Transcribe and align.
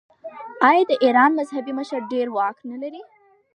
آیا 0.67 0.83
د 0.89 0.91
ایران 1.03 1.31
مذهبي 1.39 1.73
مشر 1.79 1.99
ډیر 2.11 2.27
واک 2.35 2.57
نلري؟ 2.69 3.01